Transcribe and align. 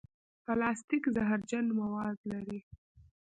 پلاستيک 0.45 1.03
زهرجن 1.15 1.65
مواد 1.79 2.17
لري. 2.31 2.59